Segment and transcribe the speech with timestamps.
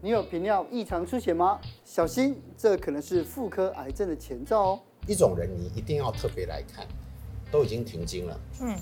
[0.00, 1.58] 你有频尿异常出血吗？
[1.84, 4.80] 小心，这可能是妇科癌症的前兆哦。
[5.08, 6.86] 一种人你一定要特别来看，
[7.50, 8.76] 都已经停经了，嗯，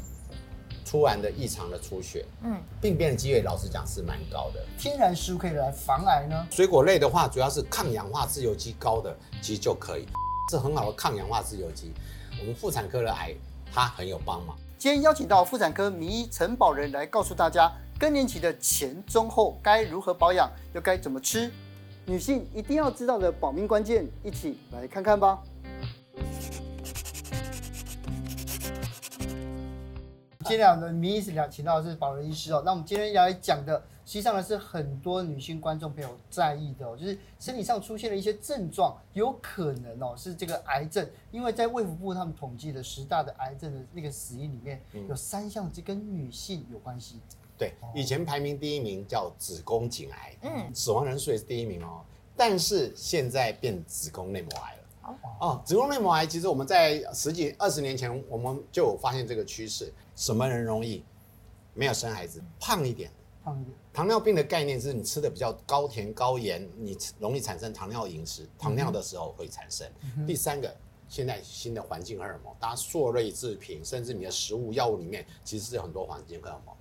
[0.84, 4.62] 突然的异常的出血，嗯，病变的机会老实讲是蛮高的。
[4.78, 6.46] 天然食物可以来防癌呢？
[6.50, 10.06] 水果类的话，主要是抗氧化自由基高的，其实就可以，
[10.50, 11.92] 是很好的抗氧化自由基。
[12.38, 13.34] 我们妇产科的癌，
[13.72, 14.54] 它很有帮忙。
[14.76, 21.50] 今天邀请到妇产科名医陈保仁来告诉大家，更年期的前、中、后该如何保养，又该怎么吃，
[22.04, 25.42] 女性一定要知道的保命关键，一起来看看吧。
[30.40, 33.82] 今天两个名医是两请到的是保仁医师哦，那我们今天要来讲的。
[34.04, 47.20] 实际上呢，是很多女性观众朋友在意的哦，就是身体上出现了一些症状，有可能哦是这个癌症，因为在卫福部他们统计的十大的癌症的那个死因里面，有三项是跟女性有关系。
[47.58, 52.04] 对，以前排名第一名叫子宫颈癌，嗯，死亡人数也是第一名哦，
[52.36, 55.18] 但是现在变子宫内膜癌了。
[55.40, 61.04] 哦，子宫内膜癌其实我们在十几二十年前我们就有发现这个趋势，什么人容易
[61.74, 63.10] 没有生孩子，胖一点。
[63.92, 69.88] 糖尿病的概念是你吃的比较高甜高盐，你容易产生糖尿饮食，糖尿的时候会产生。
[70.26, 70.76] 第三个，
[71.08, 76.74] 现在新的环境荷尔蒙，大家硕瑞制品，甚至你的食物药物里面，其实是有很多环境荷尔蒙。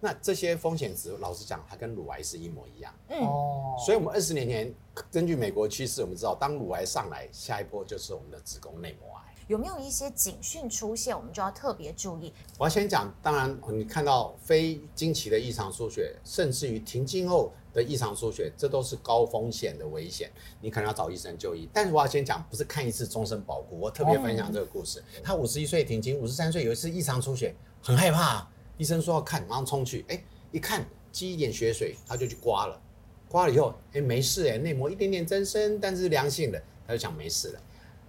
[0.00, 2.94] 那这些风险值，老实讲，它跟乳癌是一模一样。
[3.08, 4.74] 哦，所以我们二十年前
[5.10, 9.22] 根据美国趋势，我们知道当乳癌上来，下一波就是我们的子宫内膜癌。
[9.48, 12.32] 有没有一些警讯出现，我们就要特别注意？
[12.58, 20.28] 我要先讲，当然你看到非经期的异常出血，甚至于停经后的异常出血，这都是高风险的危险，
[20.60, 21.68] 你可能要找医生就医。
[21.72, 23.78] 但是我要先讲，不是看一次终身保固。
[23.78, 32.80] 我特别分享这个故事，他五十一岁停经，五十三岁有一次异常出血，很害怕，医生说要看，马上冲去，哎，一看积一点血水，他就去刮了，
[33.28, 37.60] 刮了以后，哎，没事，哎，内膜一点点增生，但是良性的，他就想没事了。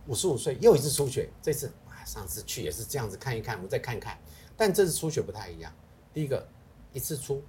[0.08, 1.72] 五十五岁又一次出血，这次
[2.06, 4.18] 上次去也是这样子看一看，我们再看看，
[4.56, 5.74] 但这次出血不太一样。
[6.14, 6.48] 第一个
[6.92, 7.42] 一次出，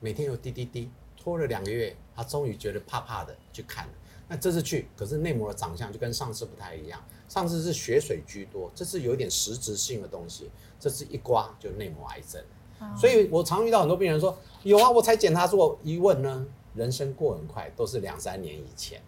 [0.00, 3.92] 每天有滴滴滴，拖了两个月，他终于觉得怕怕的去看了。
[4.26, 12.42] 那这次去，可是内膜的长相就跟上次不太一样，上次是血水居多，这次有点实质性的东西，这次一刮就内膜癌症。
[12.96, 19.00] 所以我常遇到很多病人说，有啊，我才检查过，一问呢，人生过很快，都是两三年以前。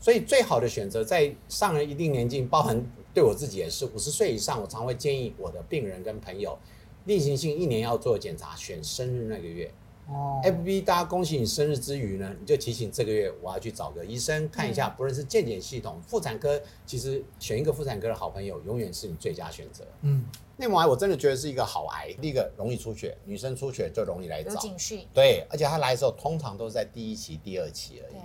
[0.00, 2.82] 所以最好的选择，在上了一定年纪，包含
[3.12, 6.58] 对我自己也是五十岁以上，我常会建议我的病人跟朋友，
[7.04, 9.70] 例行性一年要做检查，选生日那个月。
[10.12, 19.84] 哦，FB 大家恭喜你生日之余呢，你就提醒这个月我要去找个医生看一下，不论是健检系统、妇产科，其实选一个妇产科的好朋友，永远是你最佳选择。
[20.02, 20.24] 嗯，
[20.56, 24.50] 内膜癌我真的觉得是一个好癌，第一个容易出血，女生出血就容易来找。
[24.50, 25.06] 有警讯。
[25.14, 28.16] 对，而且她来的时候通常都是在第一期、第二期而已。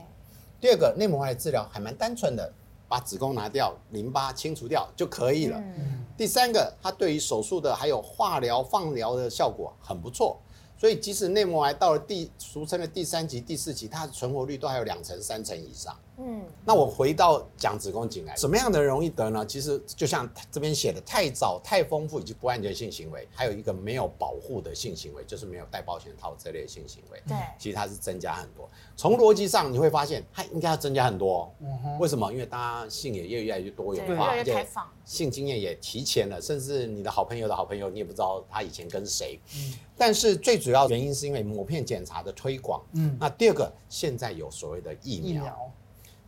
[0.60, 2.52] 第二个内膜癌的治疗还蛮单纯的，
[2.88, 5.60] 把子宫拿掉，淋巴清除掉就可以了。
[5.60, 10.40] 嗯、第三个，它对于手术的还有化疗、放疗的效果很不错。
[10.86, 16.00] 所以，即使内膜癌到了第俗称的第三级、第四级，它的存活率都还有两成、三成以上。
[16.18, 19.44] 嗯，那我回到讲子宫颈癌，什么样的人容易得呢？
[19.48, 27.20] 其实就像这边写的，太早、太丰富以及不安全性行为，还有一个没有保护的性行为，就是没有戴保险套这类的性行为。
[27.28, 28.70] 对，其实它是增加很多。
[28.96, 31.52] 从逻辑上你会发现，它应该要增加很多。
[31.62, 32.32] 嗯哼，为什么？
[32.32, 39.40] 因为大家性也越来越多元化，越来越开放，性经验也提前了，甚至你的好朋友的好朋友，你也不知道他以前跟谁。
[39.56, 39.74] 嗯。
[39.98, 42.84] 但是最主要原因是因为抹片检查的推广。
[42.94, 45.30] 嗯，那第二个，现在有所谓的疫苗。
[45.30, 45.72] 疫苗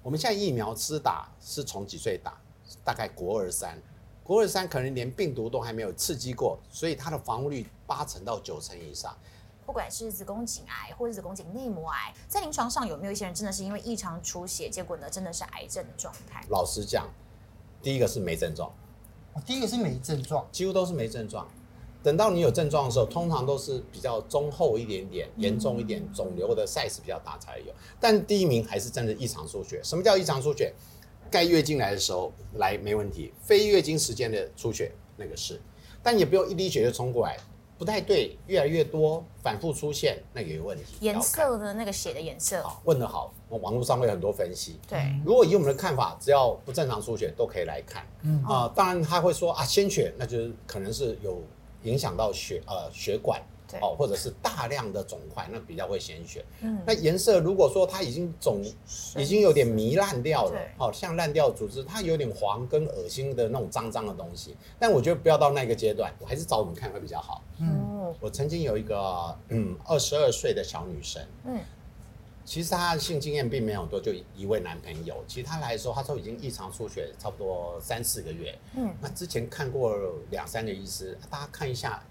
[0.01, 2.39] 我们现在疫苗施打是从几岁打？
[2.83, 3.77] 大概国二三，
[4.23, 9.15] 国二三可能连病毒都还没有刺激过，所以它的防护率八成到九成以上。
[9.65, 16.41] 不管是子宫颈癌或者子宫颈内膜癌，在临床上有没有一些人真的是因为异常出血，结果呢真的是癌症的状态？
[16.49, 17.05] 老实讲，
[17.81, 18.71] 第一个是没症状，
[19.45, 21.45] 第一个是没症状，几乎都是没症状。
[22.07, 27.65] 等到你有症状的时候，通常都是比较中厚一点点，严重一点，肿瘤的 size 比较大才有。
[27.99, 29.81] 但第一名还是真的异常出血。
[29.83, 30.73] 什么叫异常出血？
[31.29, 35.59] 该月经来的时候来没问题，非月经时间的出血那个是，
[36.01, 37.37] 但也不用一滴血就冲过来，
[37.77, 40.85] 不太对，越来越多，反复出现，那个有问题。
[41.01, 42.63] 颜色的那个血的颜色。
[42.63, 44.79] 好，问得好，我网络上会有很多分析。
[44.87, 48.07] 对，如果以我们的看法，只要不正常出血都可以来看。
[48.21, 51.43] 嗯啊、呃，当然他会说啊，鲜血那就是可能是有。
[51.87, 53.41] 影响到血呃血管
[53.81, 56.45] 哦，或者是大量的肿块，那比较会鲜血。
[56.61, 58.61] 嗯，那颜色如果说它已经肿，
[59.17, 64.55] 已经有点糜烂掉了，好、哦、像烂掉组织，它有点黄跟恶心的那种脏脏的东西。
[64.79, 67.43] 但我觉得不要到那个阶段，我还是找我们看会比较好。
[67.59, 71.59] 嗯，我曾经有一个嗯二十二岁的小女生，嗯，
[72.47, 75.21] 其实她的性经验并没有多，就一位男朋友。
[75.27, 78.57] 其实她来的时候，她说已经异常出血差不多三四个月。
[78.77, 79.93] 嗯，那之前看过
[80.31, 82.01] 两三个医师，大家看一下，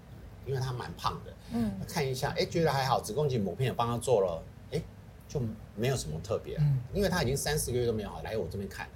[0.45, 1.33] 因为她蛮胖的。
[1.53, 4.79] 嗯，看一下，哎，觉得还好，子宫颈抹片也帮她做了，哎，
[5.27, 5.41] 就
[5.75, 6.55] 没有什么特别。
[6.59, 8.87] 嗯，因为她已经三四个月都没有好，来我这边看，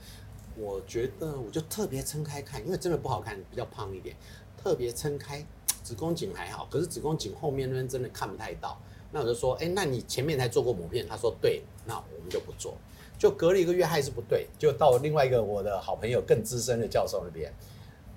[0.55, 4.15] 我觉得我就特别撑开看，因为真的不好看，比较胖一点，
[4.55, 5.43] 特别撑开，
[5.81, 8.79] 子宫颈还好，可是子宫颈后面那边真的看不太到。
[9.11, 11.05] 那我就说，哎，那你前面才做过母片？
[11.07, 12.77] 他说对，那我们就不做。
[13.17, 17.53] 就隔了一个月还是不对，就到另外一个我的好朋友更资深的教授那边。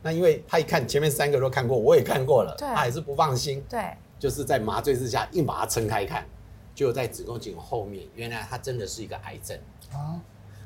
[0.03, 3.63] 那因为他一看前面三个都看过，我也看过了，他还是不放心。
[3.69, 3.83] 对，
[4.19, 6.27] 就是在麻醉之下硬把它撑开看，
[6.75, 9.59] 就在子宫颈后面，原来它真的是一个癌症
[9.93, 10.21] 啊。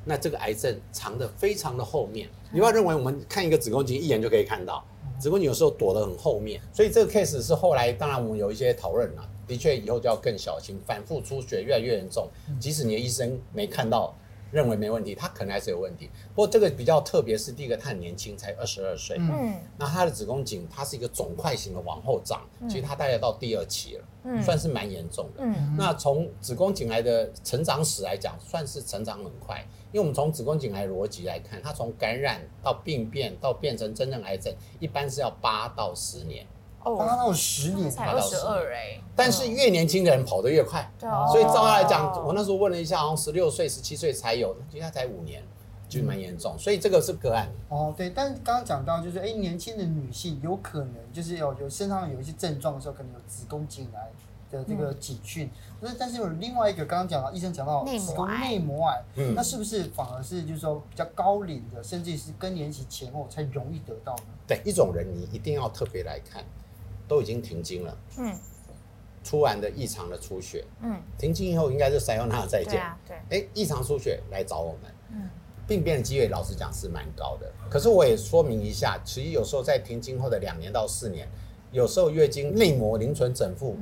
[0.05, 4.85] 那这个癌症藏的非常的后面，你不要认为我们看一个子宫颈一眼就可以看到，
[5.19, 9.29] 子宫颈有时候躲得很后面，所以这个 case 是后来当然我们有一些讨论了。
[9.49, 12.29] 的确，以后就要更小心，反复出血越来越严重。
[12.61, 14.15] 即使你的医生没看到，
[14.53, 16.09] 认为没问题，他可能还是有问题。
[16.35, 19.17] 不过这个比较特别，是第一个，他很年轻，才二十二岁。
[19.19, 25.43] 嗯，那他的子宫颈，它是一个肿块型的往后长，其实他大概到第二期了，嗯，算是蛮严重的。
[25.43, 29.67] 嗯，那从子宫颈癌的成长史来讲，算是成长很快。
[29.91, 36.47] 因为我们从子宫颈癌逻辑来看，它从感染到病变到变成真正癌症，一般是要八到十年。
[36.85, 45.43] 哦，刚到十年才二十二哎，但是越年轻的人跑得越快，对哦，所以照他来讲，我那时候问了一下，好像十六岁、十七岁才有，其实他才五年，
[45.89, 47.49] 就蛮严重，所以这个是个案。
[47.69, 54.11] 哦，对，但刚刚讲到就是，哎，年轻的女性有可能就是有有身上有一些症状的时候，可能有子宫颈癌
[54.51, 64.23] 的这个警讯，那但是有另外一个刚刚讲到医生讲到子宫内膜癌，嗯，那是不是反而是就是说比较高龄的，甚至是更年期前后才容易得到呢？
[64.47, 66.43] 对，一种人你一定要特别来看。
[67.09, 68.39] 都已经停经了，嗯，
[69.25, 72.75] 突然的异常的出血，嗯，停经以后应该是塞欧娜再见，
[73.07, 75.31] 对啊，哎，异常出血来找我们，嗯，
[75.67, 81.27] 病变的机会老实讲是蛮高的，可是我也说明一下，其实有时候在停经后的两年到四年，
[81.73, 83.77] 有时候月经内膜凝存整复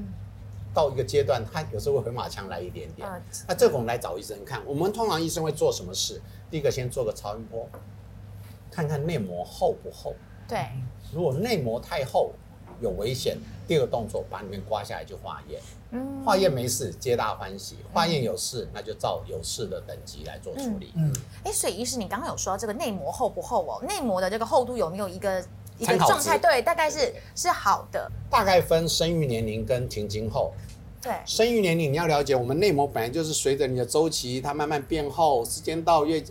[0.73, 3.09] 到一个阶段，它有时候会回马枪来一点点，
[3.49, 6.23] 那这个我们来找医生看，我们通常医生会做什么事？
[6.51, 7.69] 第一个先做个超音波，
[8.71, 10.15] 看看内膜厚不厚，
[10.47, 10.59] 对，
[11.13, 12.33] 如果内膜太厚。
[12.81, 13.37] 有危险。
[13.67, 15.61] 第二个动作，把里面刮下来就化验。
[15.91, 20.93] 嗯，化验没事，皆大欢喜；化验有事，那就照有事的等级来做处理。
[20.97, 21.13] 嗯，
[21.45, 23.83] 哎、嗯，所以医师，你刚刚有说到这个内膜厚不厚哦？
[23.87, 25.45] 内膜的这个厚度有没有一个
[25.79, 26.39] 一个状态？
[26.39, 28.11] 对，大概是是好的。
[28.31, 30.53] 大概分生育年龄跟停经后。
[31.03, 36.23] 对，生育年龄你要了解，我们内膜本来就是随着你的周期，它慢慢变厚，时间到越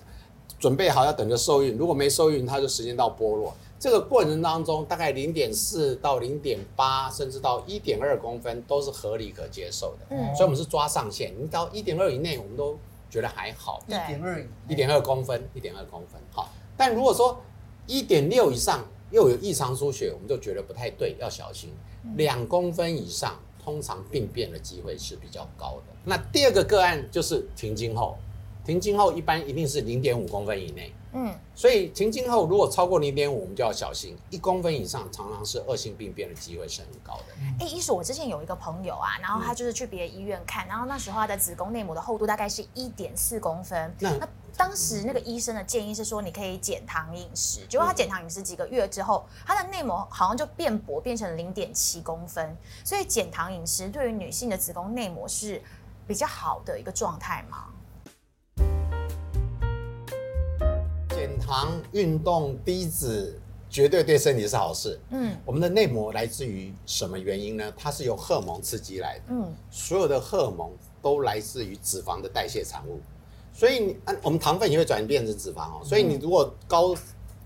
[0.57, 3.53] 准备好要等着受孕，如果没受孕，它就时间到剥落。
[3.85, 10.07] 这个过程当中，大概零点四到零点八，甚至到一点二公分都是合理可接受的。
[10.09, 12.75] 嗯，所以我们是抓上限，你到一点二以内，我们都
[13.11, 13.79] 觉得还好。
[13.85, 16.49] 一点二，一点二公分，一点二公分，好。
[16.75, 17.39] 但如果说
[17.85, 21.69] 一点六以上又有异常出血，我们就觉得不太对，要小心。
[22.15, 25.93] 两公分以上，通常病变的机会是比较高的。
[26.03, 28.17] 那第二个个案就是停经后，
[28.65, 30.91] 停经后一般一定是零点五公分以内。
[31.17, 34.17] 嗯，所以停经后如果超过零点五，我们就要小心。
[34.29, 37.23] 一公分以上，常常是恶性病变的机会是很高的。
[37.59, 43.95] 哎、欸，医师，我之前有一个朋友啊，然后他就是去别的医院看，然后那时候他的子宫内膜的厚度大概是一点四公分。
[43.99, 44.27] 那，那
[44.57, 47.65] 当时那个医生的建议是说，你可以减糖饮食。
[47.69, 52.55] 结果他减糖饮食几个月之后，他的内膜好像就变薄，变成零点七公分。
[52.83, 55.61] 所以减糖饮食对于女性的子宫内膜是
[56.05, 57.67] 比较好的一个状态吗？
[61.45, 64.99] 糖、运动、低脂，绝对对身体是好事。
[65.11, 67.71] 嗯，我们的内膜来自于什么原因呢？
[67.77, 69.25] 它是由荷尔蒙刺激来的。
[69.29, 70.71] 嗯，所有的荷尔蒙
[71.01, 72.99] 都来自于脂肪的代谢产物，
[73.53, 75.81] 所以你我们糖分也会转变成脂肪哦。
[75.83, 76.95] 所以你如果高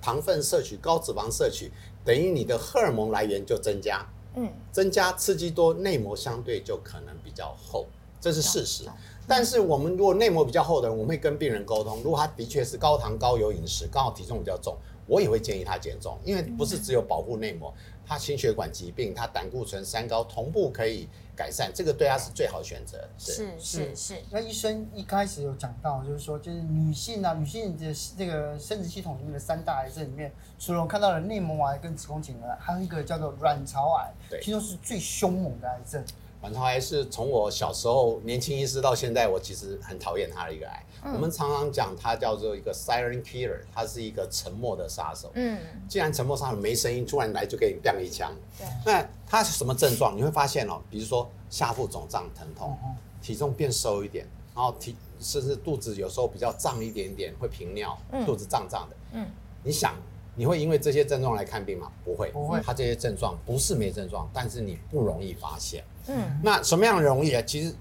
[0.01, 1.71] 糖分摄取、高脂肪摄取，
[2.05, 4.05] 等于你的荷尔蒙来源就增加。
[4.35, 7.87] 嗯，增加刺激多，内膜相对就可能比较厚，
[8.21, 8.85] 这是事实。
[9.29, 12.01] 但是我们如果内膜比较厚的人，我们会跟病人沟通。
[12.03, 17.71] 如果他的确是高糖高油饮食，刚好体重比较重，我也会建议他减重，因为不是只有保护内膜，
[18.07, 23.07] 他心血管疾病、他胆固醇、三高同步可以改善，这个对他是最好选择。
[23.19, 24.15] 是是是，是。
[24.31, 36.03] 那医生一开始有讲到，就是说，就是女性啊，女性的这个生殖系统里面的三大癌症里面，除了我看到的内膜癌跟子宫颈癌，还有一个叫做卵巢癌，对，听说是最凶猛的癌症。
[36.41, 40.85] 卵巢癌是从我小时候年轻医师到现在，我其实很讨厌它的一个癌。
[41.03, 45.29] 嗯、我们常常讲它叫做一个 silent killer，它是一个沉默的杀手。
[45.33, 48.33] 嗯，既然沉默杀手没声音，突然来就给你亮一枪。
[48.57, 50.15] 对，那它是什么症状？
[50.15, 52.77] 你会发现哦，比如说下腹肿胀疼痛，
[53.21, 58.95] 体重变瘦一点，然后体甚至肚子有时候比较胀一点点，会频尿，嗯、肚子胀胀的。
[59.13, 59.27] 嗯，
[59.63, 59.95] 你想
[60.39, 61.91] 你会因为这些症状来看病吗？
[62.05, 62.61] 不会，不会。
[62.61, 65.83] 他这些症状不是没症状，但是你不容易发现。
[66.07, 67.41] 嗯，那什么样的容易啊？
[67.45, 67.75] 其实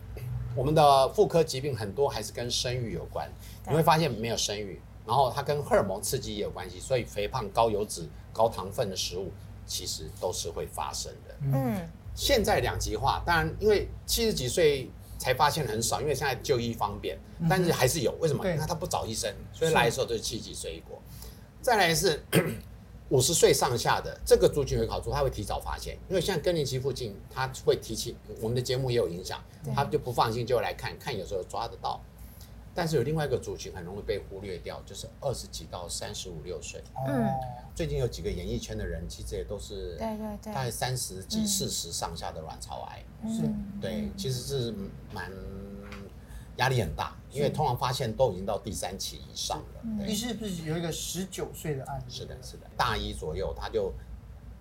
[0.57, 3.31] 我们的妇科疾病很多还是跟生育有关。
[3.69, 9.31] 你会发现没有生育，然后它跟荷尔蒙刺激也有关系，所以肥胖、高油脂、高糖分的食物
[9.65, 11.35] 其实都是会发生的。
[11.53, 17.17] 嗯，现在两极化，当然因为七十几岁才发现很少，因为现在就医方便，
[17.49, 18.13] 但是还是有。
[18.19, 18.45] 为什么？
[18.45, 21.01] 因为他不找医生，所以来的时候都是七十几岁一国。
[21.69, 22.19] 再来是
[23.11, 29.39] 五十岁上下的这个族群会好处，他会提早发现，因为像更年期附近，他会提起我们的节目也有影响，
[29.75, 32.01] 他就不放心就来看看，有时候抓得到。
[32.75, 36.83] 但是有另外一个族群很容易被忽略掉，就是二十几到三十五六岁。
[37.07, 37.29] 嗯，
[37.75, 43.05] 最近有几个演艺圈的人，其实也都是对对对，大概三十几、四十上下的卵巢癌。
[43.29, 43.43] 是，
[43.79, 44.75] 对，其实是
[45.13, 45.31] 蛮
[46.59, 50.05] 压力很大，因为通常发现都已经到第三期以上了。
[50.07, 52.05] 你是不是有一个十九岁的案例？
[52.09, 53.93] 是的，是的，大一左右他就。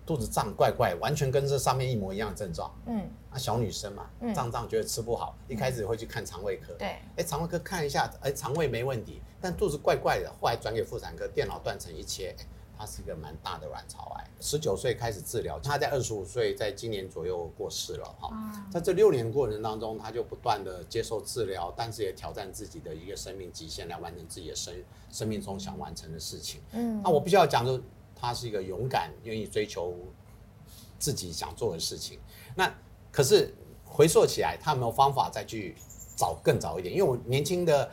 [0.06, 2.74] 肚子胀怪怪，完全跟这上面一模一样的症状。
[2.86, 6.72] 嗯，啊，小女生嘛，胀胀觉得吃不好，一开始会去看肠胃科。
[6.78, 12.34] 对，哎，肠胃科看一下，哎，肠胃没问题，但肚子怪怪的，后来转给妇产科，电脑断层一切，
[12.78, 14.24] 它是一个蛮大的卵巢癌。
[14.40, 18.30] 十九岁开始治疗，他在二十五岁，在今年左右过世了哈。
[18.70, 24.74] 在这六年过程当中，他就不断的接受治疗，但是也挑战自己的一个生命极限，来完成自己的生
[25.10, 26.60] 生命中想完成的事情。
[26.72, 27.82] 嗯，那我必须要讲就。
[28.20, 29.96] 他是一个勇敢、愿意追求
[30.98, 32.18] 自己想做的事情。
[32.56, 32.68] 那
[33.12, 33.54] 可是
[33.84, 35.76] 回溯起来，他有没有方法再去
[36.16, 36.92] 找更早一点？
[36.92, 37.88] 因为我年轻的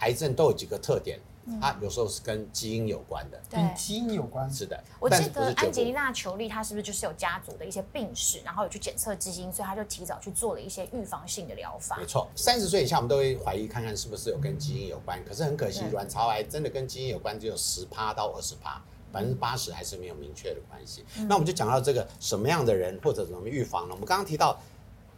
[0.00, 1.18] 癌症都有几个特点，
[1.60, 3.40] 它有时候是跟基因有关的。
[3.48, 4.52] 跟基因有关。
[4.52, 4.78] 是的。
[4.98, 11.96] 我记得安吉丽娜·裘丽，她是不是就是有家族的一些病史，然后有去检测基因，所以她就提早去做了一些预防性的疗法。
[11.96, 15.18] 没错，三十岁以下我们都会怀疑看看是不是有跟基因有关。
[15.24, 18.80] 可是很可惜，卵巢癌真的跟基因有关，只有十趴到二十趴。
[19.12, 21.04] 百分之八十还是没有明确的关系。
[21.18, 23.90] 嗯、那我们就讲到这个什么样的人或者怎么预防呢？
[23.92, 24.56] 我们刚刚提到，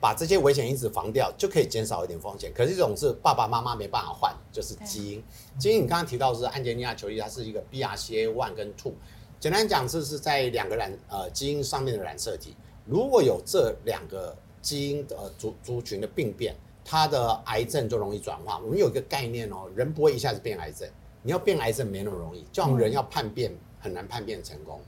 [0.02, 2.52] 把这些危险因子防掉，就可以减少一点风险。
[2.52, 5.22] 可是这种是爸爸妈妈没办法换，就是基因。
[5.60, 8.92] 基因你刚刚提到是安洁莉娜·裘莉，它是一个 BRCA one 跟 two。
[9.38, 11.62] 简单讲，这是在两个染呃基因。
[11.62, 15.06] 上面的染色体，如果有这两个基因。
[15.06, 18.58] 的族族群的病变，它的癌症就容易转化。
[18.58, 20.88] 我们有一个概念哦，人不会一下子变癌症，
[21.22, 23.52] 你要变癌症没那么容易，就像人要叛变。
[23.52, 24.80] 嗯很难叛变成功。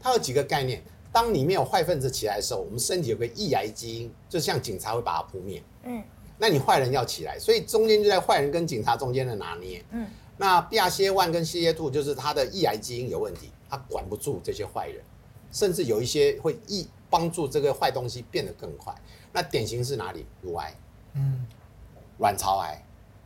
[0.00, 5.62] 它有几个概念：当里面有坏分子起来的时候，我们身体有个抑癌基因，就像警察会把它扑灭。
[5.82, 6.02] 嗯，
[6.38, 9.84] 那你坏人要起来，所以中间就在坏人跟警察中间的拿捏。
[9.90, 15.02] 嗯，那 BRCA1 跟 CA2 就是它的抑癌基因有问题，它管不住这些坏人，
[15.50, 18.94] 甚至有一些会抑帮助这个坏东西变得更快。
[19.32, 20.24] 那典型是哪里？
[20.42, 20.74] 乳癌，
[21.14, 21.46] 嗯，
[22.18, 22.84] 卵巢癌，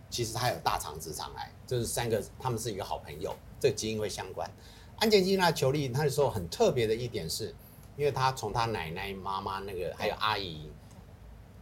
[0.08, 4.50] 其实它有大肠直肠癌，这、就是三个，他们是一个好朋友，这个基因会相关。
[4.96, 7.54] 安洁莉娜·裘莉，她说很特别的一点是，
[7.96, 10.68] 因为他从他奶奶、妈妈那个还有阿姨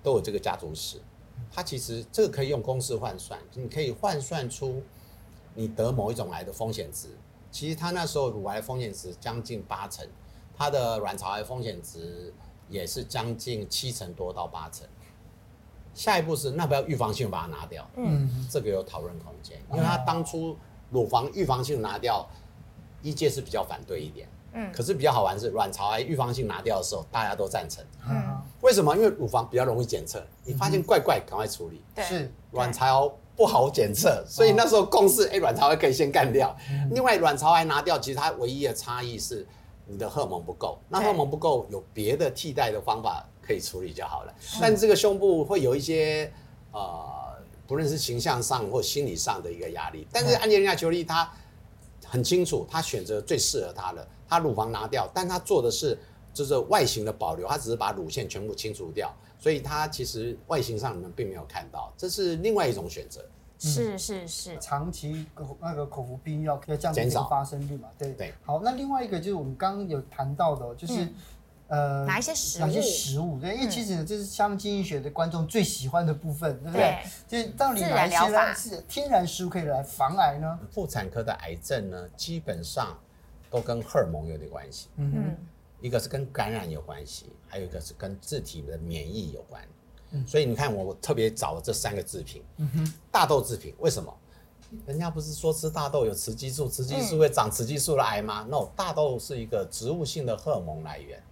[0.03, 1.01] 都有这个家族史，
[1.51, 4.83] 他其实这个可以用公式换算，你可以换算出
[5.55, 7.09] 你得某一种癌的风险值。
[7.51, 10.07] 其实他那时候乳癌风险值将近八成，
[10.57, 12.33] 他的卵巢癌风险值
[12.69, 14.87] 也是将近七成多到八成。
[15.95, 20.57] 下一步是那不要预防性把它拿掉，嗯，这个有讨论空间，因为他当初
[20.91, 22.29] 乳房预防性拿掉。
[23.05, 28.95] 医界是比较反对一点，嗯，可是比较好玩是卵巢癌预防性拿掉的时候，大家都赞成，嗯，为什么？
[28.95, 36.55] 因为乳房比较容易检测，你发现怪怪，赶快处理，对，是卵巢不好检测，所以那时候共识，哎，卵巢癌可以先干掉。
[36.91, 39.47] 另外，卵巢癌拿掉，其实它唯一的差异是
[39.87, 44.35] 你的荷尔蒙不够，那荷尔蒙不够，有别的替代的方法可以处理就好了。
[44.61, 46.31] 但这个胸部会有一些
[46.73, 47.11] 呃，
[47.67, 50.07] 不论是形象上或心理上的一个压力。
[50.13, 51.31] 但是安吉丽娜·裘莉她。
[52.05, 55.99] 很清楚，她选择最适合她的，他乳房拿掉，但他做的是
[56.33, 63.25] 就是外形的保留，他只是把乳腺全部清除掉，所以他其实外形上你们并没有看到，这是另外一种选择。
[63.59, 65.25] 是是是，长期
[65.61, 67.89] 那个口服避孕药要降低发生率嘛？
[67.97, 68.33] 对对。
[68.43, 71.07] 好，那另外一个就是我们刚刚有谈到的，就是。
[71.69, 72.67] 呃，哪一些食物？
[72.67, 73.41] 哪些食物？
[73.41, 76.99] 对，因为其实呢，这是相经济学的观众最喜欢的部分，对不对？
[77.27, 80.59] 就是到底哪一些呢是天然食物可以来防癌呢？
[80.71, 82.99] 妇产科的癌症呢，基本上
[83.53, 84.89] 都跟荷尔蒙有点关系。
[84.97, 85.37] 嗯哼，
[85.81, 89.63] 一个是跟感染有关系，还有一个是跟自体的免疫有关。
[90.13, 92.43] 嗯，所以你看，我特别找了这三个制品。
[92.57, 94.13] 嗯哼，大豆制品为什么？
[94.87, 101.23] 人家不是说吃大豆有雌激素，雌激素会长雌激素的癌吗？No，大豆是一个植物性的荷尔蒙来源。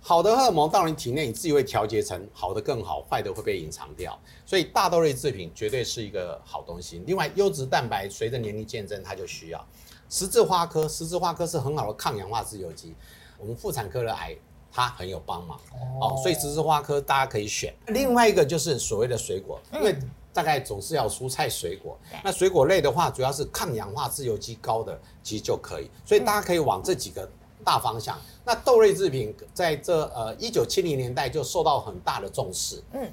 [0.00, 4.18] 好的荷尔蒙到你体内，你自己会调节成好的更好，坏的会被隐藏掉。
[4.46, 7.02] 所以大豆类制品绝对是一个好东西。
[7.06, 9.66] 另外，优质蛋白随着年龄渐增，它就需要。
[10.12, 12.94] 十字花科，十字花科是很好的抗氧化自由基，
[13.38, 14.36] 我们妇产科的癌
[14.70, 15.58] 它很有帮忙
[16.02, 17.74] 哦，所以十字花科大家可以选。
[17.86, 19.96] 另外一个就是所谓的水果，因为
[20.30, 27.26] 大概总是要蔬菜水果，那水果类的话，主要是抗氧化自由基高的其实就可以，所以大家可以往这几个。
[27.64, 32.82] 大方向，那豆类制品在这呃一九七零年代就受到很大的重视。
[32.92, 33.08] 嗯，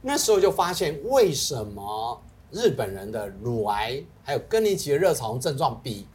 [0.00, 6.06] 那时候就发现为什么日本人的乳癌还有更年期的热潮红症状比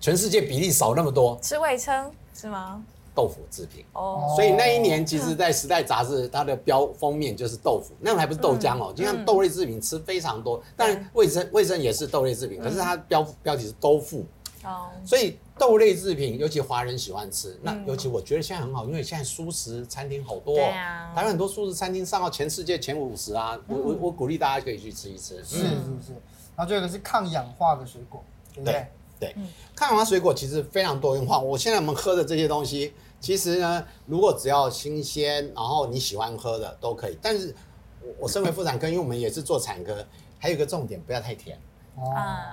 [0.00, 1.38] 全世界比例少那么多？
[1.42, 2.82] 吃味噌是吗？
[3.14, 14.24] 豆腐制品哦，所以那一年其实，在《时代》杂志它的标封面就是豆腐，那个还不是豆浆哦，就像豆类制品吃非常多，但卫生卫生也是豆类制品，可是它标标题是豆腐
[14.64, 15.38] 哦，所以。
[15.56, 17.56] 豆类制品，尤其华人喜欢吃。
[17.62, 23.56] 那尤其我觉得现在很好，因为现在蔬食餐厅好多，台湾很多蔬食餐厅上到全世界前五十啊。
[23.68, 25.36] 我我我鼓励大家可以去吃一吃。
[25.44, 26.12] 是是是。
[26.56, 28.86] 然后最后一个是抗氧化的水果，对不对？
[29.20, 29.34] 对。
[29.76, 31.38] 抗氧化水果其实非常多元化。
[31.38, 37.16] 我现在我们喝的这些东西，其实呢，如果只要新鲜，然后你喜欢喝的都可以。
[37.22, 37.54] 但是
[38.02, 40.04] 我我身为妇产科，因为我们也是做产科，
[40.38, 41.56] 还有一个重点，不要太甜。
[41.94, 42.02] 哦。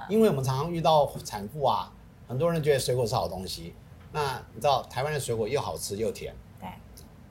[0.07, 1.91] 因为我们常常遇到产妇啊。
[2.31, 3.73] 很多人觉得水果是好东西，
[4.13, 6.69] 那你知道台湾的水果又好吃又甜，对，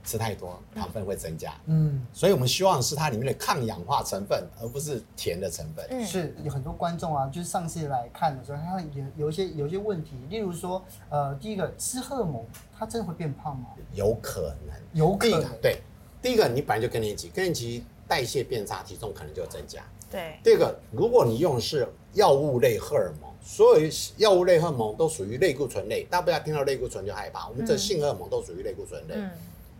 [0.05, 5.83] 吃太多糖分会增加，嗯，所以我们希望是它里面的抗氧化成分，而不是甜的成分。
[5.89, 12.45] 嗯，是有很多观众啊，就是上次来看的时候，他有有一些有一些问题，例如说，呃，第一个吃荷尔蒙，
[12.79, 13.69] 它真的会变胖吗？
[13.95, 15.49] 有可能，有可能。
[15.63, 15.81] 对，
[16.21, 19.83] 第一个你本来就更年期，更年期代谢变差，体重可能就增加。
[20.11, 23.30] 对，第二个，如果你用的是药物类荷尔蒙。
[23.43, 27.49] 所有药物类荷尔蒙都属于类固醇类，大家不要听到类固醇就害怕。
[27.49, 29.31] 我们这性荷尔蒙都属于类固醇类，嗯、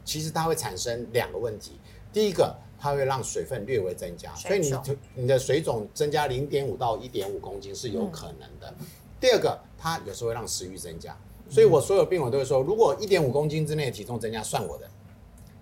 [0.05, 1.73] 其实它会产生两个问题。
[2.13, 4.73] 第一个，它会让水分略微增加，所以你
[5.15, 8.75] 你的水肿增加零点五到一点五公斤是有可能的。
[8.79, 8.87] 嗯、
[9.21, 11.17] 第二个，它有时候会让食欲增加，
[11.49, 14.89] 所以我所有病友都会说，如果一点五公斤之内的体重增加，算我的。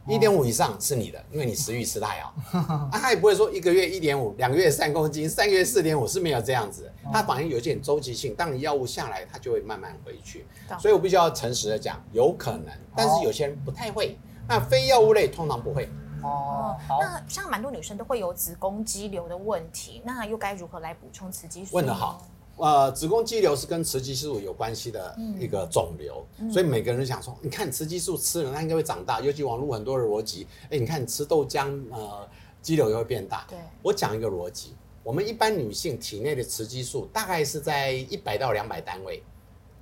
[0.08, 2.34] 一点五以上是你的，因为你食欲吃太好。
[2.90, 6.90] 啊，他也不会说一个月一点五，两个月三公斤，三个月四点五是没有这样子。
[7.12, 10.46] 他反而有一点周期性，当你药物下来，他就会慢慢回去。
[10.78, 12.66] 所以我必须要诚实的讲，有可能，
[12.96, 14.18] 但是有些人不太会。
[14.48, 15.88] 那非药物类通常不会。
[16.22, 21.76] 哦，那像蛮多女生都会有子宫肌瘤的问题，那又该如何来补充雌激素？
[21.76, 22.26] 问得好。
[22.58, 29.20] 呃，子宫肌瘤是跟雌激素有关系的一个肿瘤，嗯、所以每个人都想说，你看雌激素吃了，它应该会长大。
[29.20, 32.28] 尤其网络很多的逻辑，哎，你看你吃豆浆，呃，
[32.60, 33.46] 肌瘤也会变大。
[33.48, 39.22] 对，我讲一个逻辑，我们一般女性体内的雌激素大概是在一百到两百单位，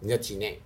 [0.01, 0.61] 你的体内。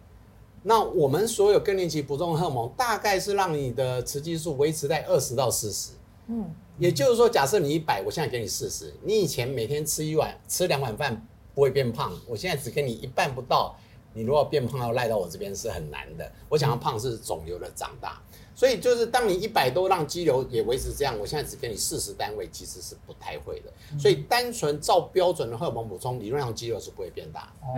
[0.62, 5.92] 那我们所有更年期补充荷尔蒙，大概是让你的雌激素维持在二十到四十。
[6.26, 6.44] 嗯，
[6.78, 11.26] 也就是说，假设你一百，我现在给你四十，你以前每天吃一碗，吃两碗饭。
[11.60, 13.76] 不会变胖，我现在只给你一半不到，
[14.14, 16.32] 你如果变胖要赖到我这边是很难的。
[16.48, 18.18] 我想要胖是肿瘤的长大，
[18.54, 23.70] 所以就是当你一百多让肌瘤也维持这样，我现在只给你四十单位，其实是不太会的。
[23.98, 27.52] 所以单纯照标准的荷尔蒙补充，理论上肌瘤是不会变大。
[27.60, 27.76] 哦，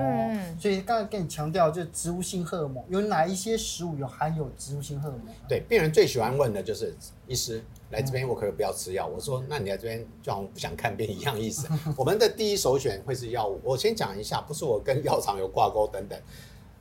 [0.61, 5.35] 所以刚才跟你强调，就是植物性荷尔蒙有哪一些食物有含有植物性荷尔蒙？
[5.49, 6.95] 对，病人最喜欢问的就是
[7.27, 7.61] 医师。
[7.93, 11.69] 来这边我可以不要吃药，我说那你来这边就好像不想看病一样意思。
[11.97, 16.19] 我们的第一首选会是药物，我先讲一下，不是我跟药厂有挂钩等等。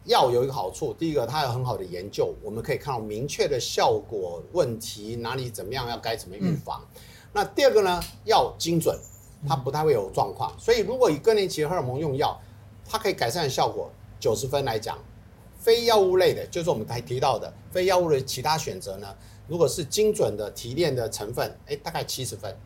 [0.06, 6.82] 药有一个好处，第一个它有很好的研究，我们可以看到明确的效果，问题哪里怎么样，要该怎么预防。
[6.82, 7.02] 嗯、
[7.34, 8.98] 那第二个呢，药精准，
[9.48, 10.52] 它不太会有状况。
[10.58, 12.40] 所以如果以更年期荷尔蒙用药，
[12.84, 14.98] 它可以改善的效果九十分来讲，
[15.60, 19.08] 非药物类的，就是我们才提到的非药物的其他选择呢？
[19.52, 22.58] 如果是精准的提炼的成分，哎，大概七十分。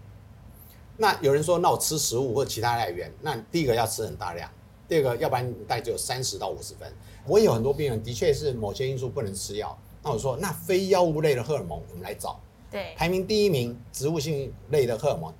[0.97, 4.47] 那有人说，那我吃食物或其他来源，那第一个要吃很大量，
[4.87, 6.87] 第二个要不然大概只有三十到五十分。
[7.25, 12.39] 我也有很多病人的确是某些因素不能吃药，那我说那非药物类的荷尔蒙我们来找。
[12.69, 15.33] 对，排名第一名植物性类的荷尔蒙，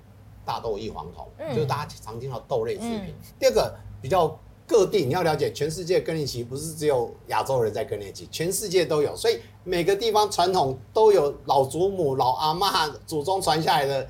[0.44, 3.14] 大豆异黄酮，嗯、就是大家常听到豆类制品。
[3.38, 4.36] 第二个比较。
[4.66, 14.06] 各地你要了解，全世界更年期不是只有亚洲人在更年期，全世界都有，所以每个地方传统都有老祖母、老阿妈、祖宗传下来的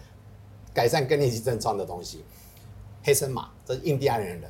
[0.73, 2.25] 改善更年期症状的东西。
[3.03, 4.49] 黑森马这是印第安人的，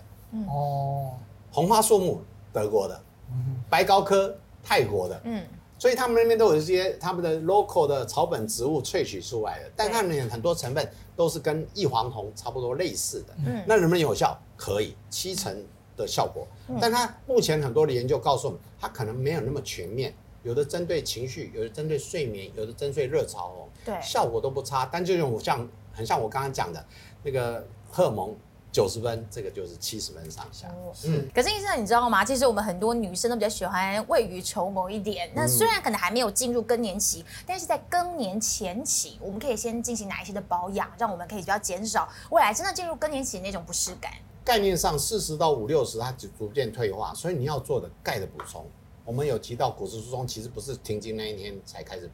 [0.49, 1.19] 哦、嗯，
[1.51, 5.45] 红花树木德国的，嗯、白高科泰国的，嗯，
[5.77, 14.39] 所以他们那边都有一些他们的 local 的草本植物萃取出来的，但他们很多成分都是跟异黄酮差不多类似的，嗯，那能不能有效？
[14.57, 15.55] 可以，七成。
[15.97, 16.47] 的效果，
[16.81, 24.89] 但它目前很多的研究告诉我们，它可能没有那么全面，有的针对情绪，有的针对睡眠，有的针对热潮哦，对，效果都不差。
[24.93, 26.85] 但就用像很像我刚刚讲的
[27.23, 28.35] 那个荷尔蒙。
[28.73, 30.69] 九十分，这个就是七十分上下。
[31.07, 32.23] 嗯，可是医生，你知道吗？
[32.23, 35.31] 其实我们很多女生都比较喜欢未雨绸缪一点。
[35.35, 44.13] 那虽然可能还没有进入更年期，但是在更年前期，我们可以先进行哪一些的保养，让我们可以比较减少未来真的进入更年期的那种不适感。
[44.47, 48.65] 概念上，四十到五六十，它就逐渐退化，所以你要做的钙的补充，
[49.05, 52.09] 我们有提到骨质疏松，其实不是停经那一天才开始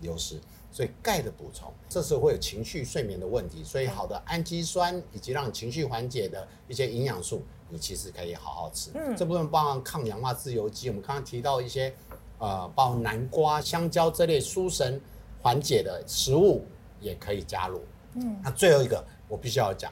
[0.00, 0.40] 流失。
[0.72, 8.90] 所以钙的补充，这时候会有情绪、睡眠的问题，所以好的氨基酸以及让情绪缓解的一些营养素，你其实可以好好吃。
[8.94, 11.94] 嗯，这部分包含抗氧化自由基，我们刚刚提到一些，
[12.38, 15.00] 呃，包括南瓜、香蕉这类舒神
[15.40, 16.64] 缓解的食物
[17.00, 17.80] 也可以加入。
[18.14, 19.90] 嗯，那最后一个我必须要讲，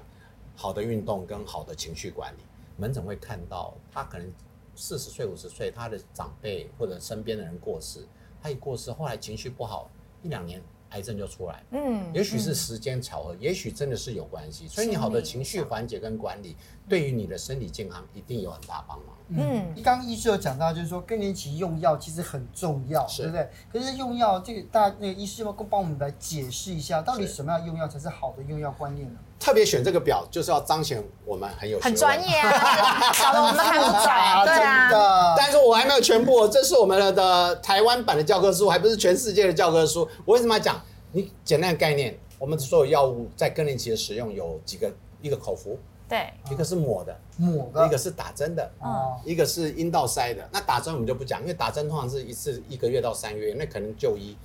[0.56, 2.40] 好的运动跟好的情绪管理，
[2.76, 4.26] 门诊会看到他可能
[4.74, 8.04] 四十岁、五十岁，他的长辈或者身边的人过世，
[8.42, 9.88] 他一过世，后来情绪不好。
[10.22, 11.62] 一两年，癌症就出来。
[11.70, 14.66] 嗯，也许是时间巧合，嗯、也许真的是有关系。
[14.66, 16.56] 所以你好的情绪缓解跟管理，
[16.88, 19.16] 对于你的身体健康一定有很大帮忙。
[19.28, 23.48] 嗯，刚刚医师有讲到，就是说更年期用药其实很重要，对不对？
[23.70, 29.20] 可是用药这个，大家那个医师要不要帮我们来解释一下，到底什么样用药才是好的用药观念呢？
[29.38, 34.90] 特别选这个表，就是要彰显我们很有很专业啊， 搞得我们看不出来，对啊。
[34.90, 40.08] 真的，但是我还没有全部，这是我们的的台湾版的教科书，还不是全世界的教科书。
[40.24, 40.80] 我为什么要讲？
[41.12, 44.92] 你简单的概念，我们所有药物在更年期的使用有几个？
[45.22, 45.78] 一个口服。
[46.08, 50.48] 对，一个是抹的，抹的，一个是打针的，哦，一个是阴道塞的。
[50.52, 54.36] 那打针我们就不讲，因为打针通常是一次一个月到三个月，那可能就医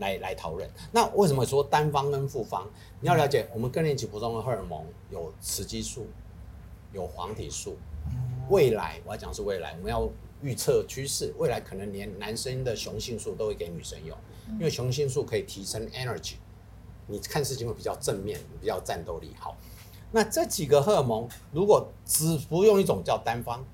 [0.00, 0.68] 来来讨论。
[0.90, 2.68] 那为什么说单方跟复方？
[3.00, 6.06] 你要了解，我们更年期补充的荷尔蒙有雌激素，
[6.92, 7.76] 有黄体素。
[8.48, 10.10] 未来我要讲是未来，我们要
[10.42, 14.16] 预测趋势，未来可能连男生的雄性素都会给女生用，
[14.54, 16.34] 因为雄性素可以提升 energy，
[17.06, 19.56] 你看事情会比较正面，比较战斗力好。
[20.10, 23.64] 那这几个荷尔蒙，如果只服用一种叫单方，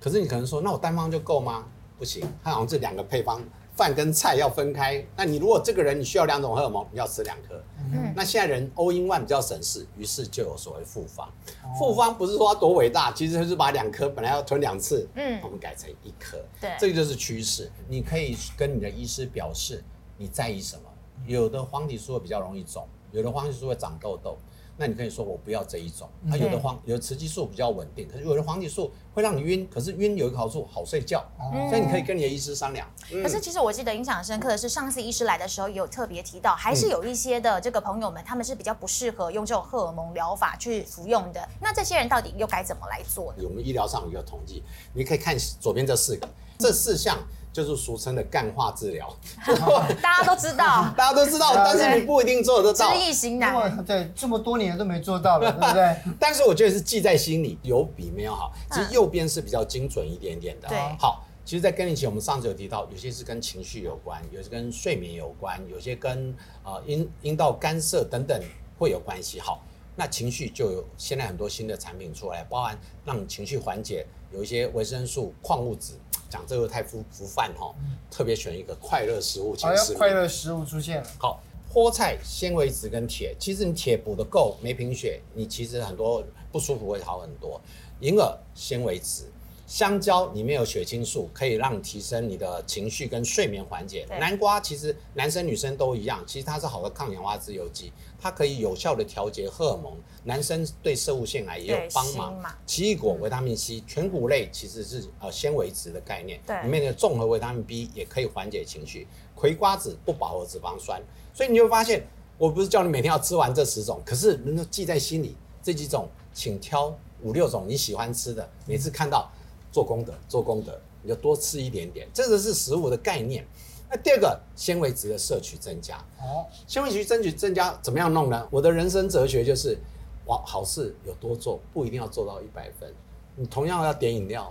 [0.00, 1.68] 可是你可能说，那我单方就够吗？
[1.98, 3.40] 不行，它好像这两个配方，
[3.76, 5.04] 饭跟菜要分开。
[5.14, 7.62] 那你如果这个人你需要两种荷尔蒙，你要吃两颗。
[7.92, 8.12] 嗯。
[8.16, 11.30] 那现在人 all in one 比较省事，于是就有所谓复方。
[11.78, 16.38] 复方不是说它多伟大，其实就是把两颗本来要吞两次，嗯，我们改成一颗。
[16.60, 17.70] 对，这个就是趋势。
[17.88, 19.84] 你可以跟你的医师表示
[20.16, 20.82] 你在意什么。
[21.26, 24.38] 有的黄体素会比较容易肿，有的黄体素会长痘痘。
[24.78, 31.24] 那你可以说我不要这一种，啊有的黄有的雌激素比较稳定，可是有的黄体素会让你晕，可是晕有一个好处，好睡觉，
[31.68, 32.86] 所以你可以跟你的医师商量。
[33.22, 41.48] 可是其实我记得印象深刻的是，上次医师来的时候也有特别提到，还是有一些的这个朋友们，他们是比较不适合用这种荷尔蒙疗法去服用的。
[41.60, 43.44] 那这些人到底又该怎么来做呢？
[43.44, 44.62] 我们医疗上有一个统计，
[44.92, 47.18] 你可以看左边这四个，这四项。
[47.56, 49.10] 就是俗称的干化治疗，
[50.02, 52.92] 大家都知道， 大家都知道，但是你不一定做得到。
[52.92, 55.96] 知易行难，对，这么多年都没做到了，对不对？
[56.20, 58.52] 但是我觉得是记在心里，有比没有好。
[58.72, 60.68] 其实右边是比较精准一点点的。
[60.68, 68.38] 对，好，其实，在更年期，我们上次有提到，有些是跟情绪有关，有些跟睡眠有关，有些跟呃阴阴道干涩等等
[68.78, 69.40] 会有关系。
[69.40, 69.62] 好，
[69.96, 75.94] 那情绪就有现在很多新的产品出来，包含让情绪缓解，有一些维生素、矿物质。
[76.28, 77.72] 讲这个太浮浮泛哈，
[78.10, 79.54] 特别选一个快乐食物。
[79.62, 81.08] 好，快乐食物出现了。
[81.20, 81.40] 好，
[81.72, 87.60] 菠菜纤维质跟铁，其实你铁补的够，没贫血，你其实很多不舒服会好很多。
[88.00, 89.22] 银耳纤维质。
[89.66, 94.06] 香蕉里面有血清素，可以让你提升你的情绪跟睡眠缓解。
[94.08, 99.92] 南瓜其实男生女生都一样，其实它是好的抗氧化自由基，它可以有效的调节荷尔蒙。
[100.22, 102.40] 男生对摄物腺癌也有帮忙。
[102.64, 109.08] 奇异果维他命 C，全谷类其实是呃纤维质的概念，里面的综合维他命 B 也可以缓解情绪。
[109.34, 111.02] 葵瓜子不饱和脂肪酸，
[111.34, 112.06] 所以你会发现，
[112.38, 119.28] 我不是叫你每天要吃完这十种，可是能够记在心里这几种，请挑五六种你喜欢吃的，每次看到。
[119.76, 123.46] 做功德，做功德，你就多吃一点点，这个是食物的概念。
[123.90, 125.98] 那第二个，纤维质的摄取增加。
[126.18, 128.48] 哦，纤维质争取增加怎么样弄呢？
[128.50, 129.76] 我的人生哲学就是，
[130.24, 132.90] 往好事有多做，不一定要做到一百分。
[133.34, 134.50] 你同样要点饮料，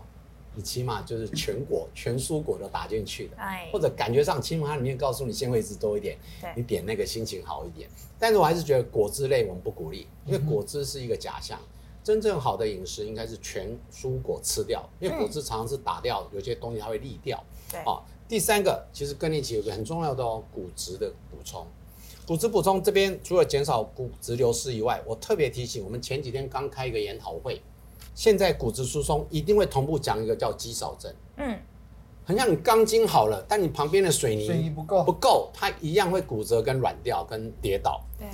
[0.53, 3.37] 你起码就是全果、全蔬果都打进去的，
[3.73, 6.19] 或者感觉上起码它里面告诉你纤维质多一点，
[6.55, 7.89] 你点那个心情好一点。
[8.19, 11.59] 但是我还是觉得果汁类我们不鼓励，因为果汁是一个假象。
[12.05, 17.43] 真正好的饮食应该是全蔬果吃掉，因为果汁常常是打掉，有些东西它会沥掉。
[17.71, 21.65] 对，啊，第三个其实更年期有个很重要的哦，骨质的补充。
[22.27, 27.59] 骨质补充这边除了减少骨质流失以外，我特别提醒，我们前几天刚开一个研讨会，
[28.13, 31.11] 现在骨质疏松一定会同步讲一个叫肌少症。
[31.37, 31.57] 嗯，
[32.23, 37.99] 很像你钢筋好了，但你旁边的水泥水泥不够，不够，它一样会骨折、跟软掉、跟跌倒。
[38.19, 38.27] 对，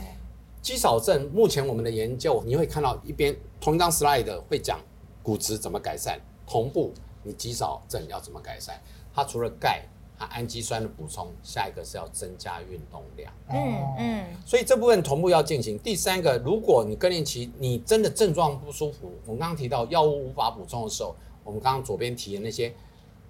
[0.62, 4.80] 肌少症目前我们的研究，你会看到一边同一张 slide 会讲
[5.24, 6.94] 骨质怎么改善，同步
[7.24, 8.80] 你肌少症要怎么改善。
[9.14, 9.84] 它除了钙。
[10.30, 13.34] 氨基酸的补充，下一个是要增加运动量。
[13.50, 15.80] 嗯嗯，所以这部分同步要进行。
[15.80, 22.72] 第三个，如果你更年期你真的症状不舒服，我们刚刚提到药物无法补充的时候，我们刚刚左边提的那些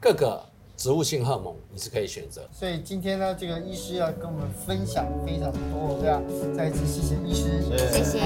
[0.02, 0.44] 各个
[0.82, 2.42] 植物性荷尔蒙，你是可以选择。
[2.52, 6.20] 所以今天呢，这个医师要跟我们分享非常多，对啊，
[6.58, 8.20] 再一次谢谢医师，谢谢。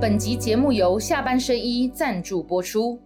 [0.00, 2.96] 本集节目由下半身衣赞助播出。